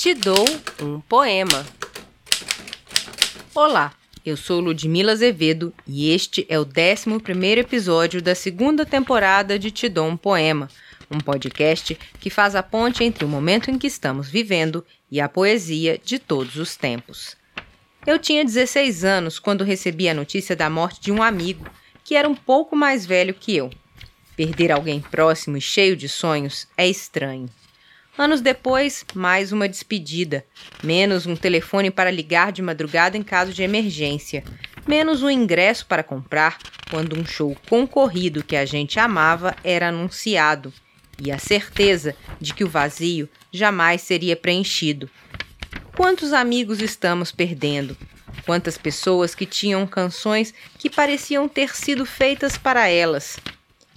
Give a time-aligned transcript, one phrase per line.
[0.00, 0.46] Te dou
[0.80, 1.66] um poema.
[3.54, 3.92] Olá,
[4.24, 9.90] eu sou Ludmila Azevedo e este é o 11 episódio da segunda temporada de Te
[9.90, 10.70] dou um poema,
[11.10, 15.28] um podcast que faz a ponte entre o momento em que estamos vivendo e a
[15.28, 17.36] poesia de todos os tempos.
[18.06, 21.66] Eu tinha 16 anos quando recebi a notícia da morte de um amigo
[22.02, 23.68] que era um pouco mais velho que eu.
[24.34, 27.50] Perder alguém próximo e cheio de sonhos é estranho.
[28.18, 30.44] Anos depois, mais uma despedida,
[30.82, 34.42] menos um telefone para ligar de madrugada em caso de emergência,
[34.86, 36.58] menos um ingresso para comprar
[36.90, 40.72] quando um show concorrido que a gente amava era anunciado,
[41.22, 45.08] e a certeza de que o vazio jamais seria preenchido.
[45.96, 47.96] Quantos amigos estamos perdendo?
[48.44, 53.38] Quantas pessoas que tinham canções que pareciam ter sido feitas para elas,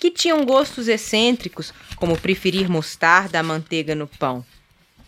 [0.00, 4.42] que tinham gostos excêntricos, como preferir mostarda à manteiga no pão,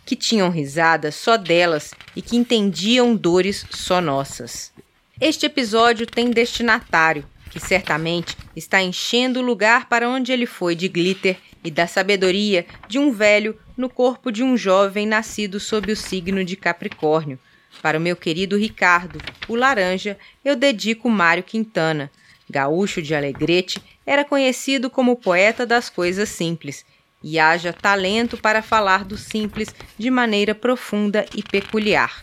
[0.04, 4.70] que tinham risadas só delas e que entendiam dores só nossas.
[5.18, 10.88] Este episódio tem destinatário, que certamente está enchendo o lugar para onde ele foi de
[10.88, 15.96] glitter e da sabedoria de um velho no corpo de um jovem nascido sob o
[15.96, 17.38] signo de Capricórnio.
[17.80, 19.18] Para o meu querido Ricardo,
[19.48, 22.10] o laranja, eu dedico Mário Quintana,
[22.50, 26.84] gaúcho de Alegrete era conhecido como poeta das coisas simples
[27.22, 32.22] e haja talento para falar do simples de maneira profunda e peculiar.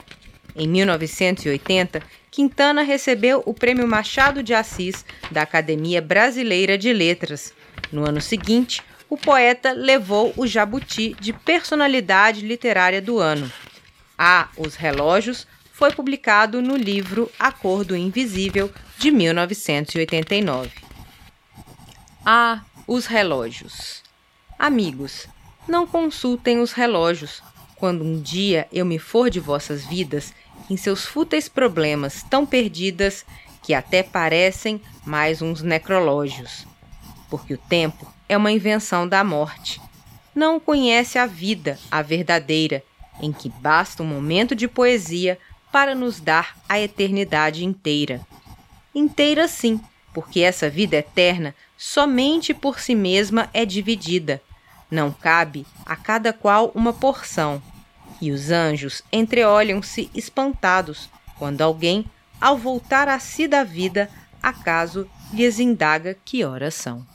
[0.55, 7.53] Em 1980, Quintana recebeu o Prêmio Machado de Assis da Academia Brasileira de Letras.
[7.91, 13.51] No ano seguinte, o poeta levou o Jabuti de Personalidade Literária do Ano.
[14.17, 20.88] A Os Relógios foi publicado no livro Acordo Invisível de 1989.
[22.31, 24.03] Ah, os relógios.
[24.59, 25.27] Amigos,
[25.67, 27.41] não consultem os relógios.
[27.75, 30.31] Quando um dia eu me for de vossas vidas,
[30.69, 33.25] em seus fúteis problemas tão perdidas
[33.63, 36.67] que até parecem mais uns necrológios.
[37.31, 39.81] Porque o tempo é uma invenção da morte.
[40.35, 42.83] Não conhece a vida, a verdadeira,
[43.19, 45.39] em que basta um momento de poesia
[45.71, 48.21] para nos dar a eternidade inteira.
[48.93, 49.81] Inteira sim,
[50.19, 54.41] porque essa vida eterna somente por si mesma é dividida.
[54.91, 57.63] Não cabe a cada qual uma porção.
[58.19, 62.05] E os anjos entreolham-se espantados quando alguém,
[62.41, 64.09] ao voltar a si da vida,
[64.43, 67.07] acaso lhes indaga que horas são.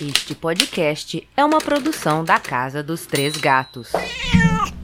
[0.00, 3.92] Este podcast é uma produção da Casa dos Três Gatos.